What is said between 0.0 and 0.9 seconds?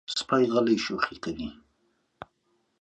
سپي غلی